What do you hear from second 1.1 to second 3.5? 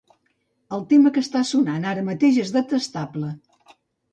que està sonant ara mateix és detestable.